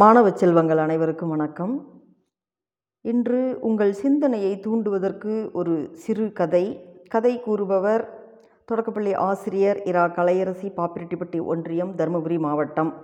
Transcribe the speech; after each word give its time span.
மாணவ 0.00 0.30
செல்வங்கள் 0.30 0.78
அனைவருக்கும் 0.78 1.28
வணக்கம். 1.28 2.02
இன்று 3.00 3.58
உங்கள் 3.60 3.92
சிந்தனையை 3.92 4.60
தூண்டுவதற்கு 4.66 5.52
ஒரு 5.52 5.90
சிறு 5.92 6.32
கதை. 6.32 6.64
கதை 7.08 7.40
கூறுபவர் 7.40 8.04
தொடக்கப்பள்ளி 8.64 9.14
ஆசிரியர் 9.14 9.82
இரா. 9.82 10.04
கலையரசி 10.04 10.68
பாப்பிரெட்டிப்பட்டி 10.76 11.44
ஒன்றியம் 11.44 11.96
தருமபுரி 11.96 12.38
மாவட்டம். 12.38 12.94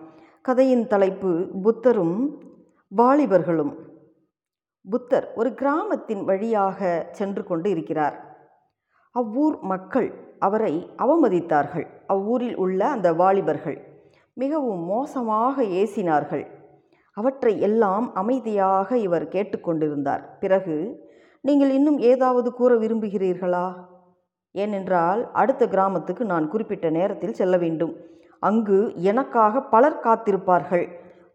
கதையின் 0.43 0.87
தலைப்பு 0.87 1.49
புத்தரும் 1.63 2.39
வாலிபர்களும். 2.97 3.75
புத்தர் 4.91 5.33
ஒரு 5.35 5.55
கிராமத்தின் 5.55 6.25
வழியாக 6.25 7.09
சென்று 7.11 7.45
கொண்டு 7.45 7.71
இருக்கிறார். 7.71 8.37
அவ்வூர் 9.11 9.59
மக்கள் 9.61 10.15
அவரை 10.39 10.91
அவமதித்தார்கள். 10.99 11.87
அவ்வூரில் 12.07 12.57
உள்ள 12.57 12.89
அந்த 12.89 13.13
வாலிபர்கள் 13.13 13.81
மிகவும் 14.33 14.85
மோசமாக 14.85 15.63
ஏசினார்கள். 15.63 16.63
அவற்றை 17.17 17.61
எல்லாம் 17.61 18.07
அமைதியாக 18.15 18.99
இவர் 18.99 19.27
கேட்டுக்கொண்டிருந்தார். 19.29 20.23
பிறகு 20.41 20.77
நீங்கள் 21.45 21.71
இன்னும் 21.71 21.99
ஏதாவது 21.99 22.49
கூற 22.53 22.73
விரும்புகிறீர்களா? 22.75 23.67
ஏனென்றால் 24.55 25.21
அடுத்த 25.33 25.67
கிராமத்துக்கு 25.67 26.25
நான் 26.25 26.49
குறிப்பிட்ட 26.49 26.91
நேரத்தில் 26.91 27.39
செல்ல 27.41 27.57
வேண்டும். 27.57 27.95
அங்கு 28.43 28.79
எனக்காக 29.11 29.63
பலர் 29.75 30.03
காத்திருப்பார்கள். 30.05 30.87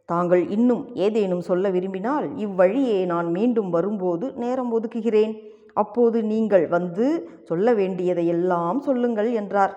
தாங்கள் 0.05 0.43
இன்னும் 0.49 0.83
ஏதேனும் 1.05 1.43
சொல்ல 1.49 1.69
விரும்பினால் 1.69 2.27
இவ்வழியே 2.37 3.05
நான் 3.05 3.27
மீண்டும் 3.31 3.69
வரும்போது 3.69 4.25
நேரம் 4.43 4.71
ஒதுக்குகிறேன். 4.77 5.33
அப்போது 5.73 6.17
நீங்கள் 6.23 6.65
வந்து 6.67 7.05
சொல்ல 7.43 7.73
வேண்டியதையெல்லாம் 7.73 8.79
சொல்லுங்கள் 8.79 9.29
என்றார். 9.31 9.73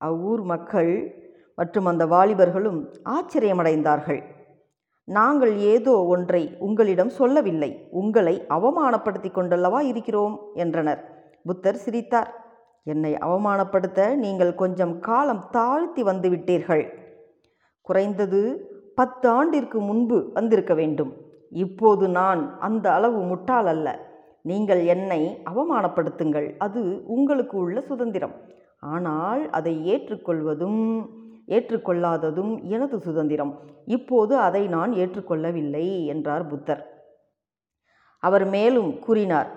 அவ்வூர் 0.00 0.42
மக்கள் 0.52 0.92
மற்றும் 1.54 1.86
அந்த 1.86 2.06
வாலிபர்களும் 2.06 2.80
ஆச்சரியமடைந்தார்கள். 3.16 4.20
நாங்கள் 5.16 5.52
ஏதோ 5.72 5.92
ஒன்றை 6.14 6.40
உங்களிடம் 6.66 7.12
சொல்லவில்லை. 7.18 7.70
உங்களை 8.00 8.34
அவமானப்படுத்தி 8.56 9.30
கொண்டல்லவா 9.32 9.80
இருக்கிறோம் 9.90 10.34
என்றனர். 10.54 11.00
புத்தர் 11.44 11.80
சிரித்தார். 11.84 12.30
என்னை 12.86 13.12
அவமானப்படுத்த 13.26 14.00
நீங்கள் 14.24 14.52
கொஞ்சம் 14.54 14.94
காலம் 14.98 15.42
தாழ்த்தி 15.50 16.02
வந்துவிட்டீர்கள் 16.02 16.84
குறைந்தது 17.86 18.40
பத்து 18.94 19.26
ஆண்டிற்கு 19.28 19.78
முன்பு 19.80 20.18
வந்திருக்க 20.34 20.72
வேண்டும். 20.74 21.12
இப்போது 21.64 22.04
நான் 22.08 22.40
அந்த 22.58 22.86
அளவு 22.92 23.20
முட்டாள் 23.22 23.66
அல்ல. 23.66 23.88
நீங்கள் 24.42 24.82
என்னை 24.94 25.20
அவமானப்படுத்துங்கள். 25.50 26.48
அது 26.66 26.82
உங்களுக்கு 27.06 27.56
உள்ள 27.58 27.78
சுதந்திரம். 27.80 28.34
ஆனால் 28.94 29.42
அதை 29.50 29.74
ஏற்றுக்கொள்வதும் 29.92 30.82
ஏற்றுக்கொள்ளாததும் 31.48 32.52
எனது 32.74 32.96
சுதந்திரம். 33.00 33.52
இப்போது 33.96 34.34
அதை 34.46 34.62
நான் 34.68 34.92
ஏற்றுக்கொள்ளவில்லை 34.92 35.86
என்றார் 36.06 36.44
புத்தர். 36.46 36.82
அவர் 38.22 38.46
மேலும் 38.46 38.90
கூறினார் 38.98 39.50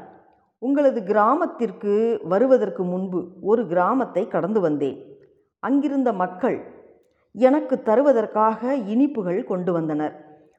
உங்களது 0.61 0.99
கிராமத்திற்கு 1.03 1.93
வருவதற்கு 2.23 2.83
முன்பு 2.83 3.19
ஒரு 3.41 3.61
கிராமத்தை 3.67 4.23
கடந்து 4.27 4.59
வந்தேன். 4.59 4.97
அங்கிருந்த 5.63 6.09
மக்கள் 6.13 6.57
எனக்கு 7.35 7.75
தருவதற்காக 7.85 8.73
இனிப்புகள் 8.93 9.41
கொண்டு 9.43 9.71
வந்தனர். 9.73 10.15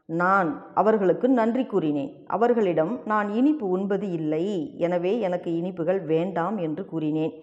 நான் 0.09 0.49
அவர்களுக்கு 0.75 1.27
நன்றி 1.29 1.65
கூறினேன். 1.65 2.11
அவர்களிடம் 2.27 2.93
நான் 3.05 3.29
இனிப்பு 3.35 3.67
உண்பது 3.69 4.07
இல்லை. 4.11 4.45
எனவே 4.79 5.13
எனக்கு 5.21 5.51
இனிப்புகள் 5.61 6.01
வேண்டாம் 6.05 6.57
என்று 6.57 6.85
கூறினேன். 6.87 7.35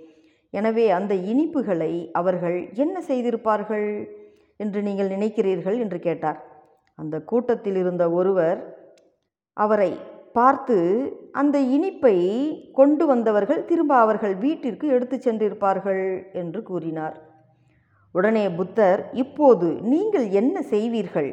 எனவே 0.54 0.86
அந்த 0.90 1.14
இனிப்புகளை 1.32 1.94
அவர்கள் 2.12 2.58
என்ன 2.84 3.02
செய்திருப்பார்கள் 3.08 3.90
என்று 4.58 4.80
நீங்கள் 4.82 5.14
நினைக்கிறீர்கள் 5.16 5.78
என்று 5.80 6.00
கேட்டார். 6.00 6.40
அந்த 7.00 7.16
கூட்டத்தில் 7.22 7.76
இருந்த 7.76 8.04
ஒருவர் 8.12 8.60
அவரை 9.58 9.92
பார்த்து 10.34 10.78
அந்த 11.32 11.58
இனிப்பை 11.76 12.18
கொண்டு 12.74 13.04
வந்தவர்கள் 13.06 13.66
திரும்ப 13.66 13.94
அவர்கள் 13.96 14.36
வீட்டிற்கு 14.36 14.88
எடுத்து 14.88 15.18
சென்றிருப்பார்கள் 15.18 16.04
என்று 16.34 16.60
கூறினார். 16.64 17.16
உடனே 18.16 18.46
புத்தர் 18.50 19.02
இப்போது 19.14 19.68
நீங்கள் 19.92 20.28
என்ன 20.42 20.62
செய்வீர்கள்? 20.74 21.32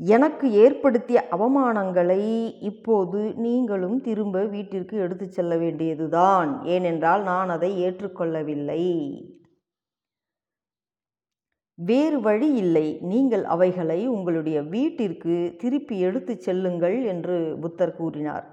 எனக்கு 0.00 0.52
ஏற்படுத்திய 0.52 1.28
அவமானங்களை 1.30 2.22
இப்போது 2.60 3.32
நீங்களும் 3.36 4.00
திரும்ப 4.00 4.44
வீட்டிற்கு 4.44 4.96
எடுத்து 4.96 5.26
செல்ல 5.30 5.56
வேண்டியதுதான். 5.56 6.64
ஏனென்றால் 6.64 7.22
நான் 7.22 7.48
அதை 7.48 7.70
ஏற்றுக்கொள்ளவில்லை. 7.84 8.82
வேறு 11.74 12.20
வழி 12.20 12.54
இல்லை. 12.54 12.98
நீங்கள் 13.02 13.44
அவைகளை 13.44 14.06
உங்களுடைய 14.06 14.62
வீட்டிற்கு 14.62 15.54
திருப்பி 15.58 15.98
எடுத்து 16.00 16.40
செல்லுங்கள் 16.40 17.04
என்று 17.04 17.56
புத்தர் 17.60 17.96
கூறினார். 17.96 18.46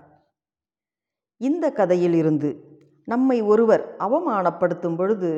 இந்த 1.38 1.72
கதையிலிருந்து 1.72 2.50
நம்மை 3.06 3.42
ஒருவர் 3.42 3.96
அவமானப்படுத்தும் 4.00 4.96
பொழுது 4.96 5.32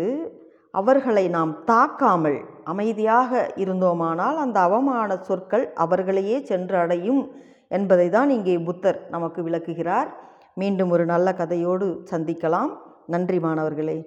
அவர்களை 0.79 1.25
நாம் 1.37 1.51
தாக்காமல் 1.71 2.39
அமைதியாக 2.63 3.31
இருந்தோமானால் 3.63 4.37
அந்த 4.43 4.57
அவமான 4.67 5.17
சொற்கள் 5.27 5.65
அவர்களையே 5.85 6.37
சென்று 6.51 6.77
அடையும் 6.77 7.21
என்பதை 7.77 8.07
தான் 8.09 8.29
இங்கே 8.29 8.55
புத்தர் 8.69 8.99
நமக்கு 9.09 9.39
விளக்குகிறார். 9.43 10.09
மீண்டும் 10.61 10.91
ஒரு 10.95 11.05
நல்ல 11.05 11.27
கதையோடு 11.37 11.87
சந்திக்கலாம். 12.11 12.71
நன்றி 13.13 13.39
மாணவர்களே. 13.39 13.97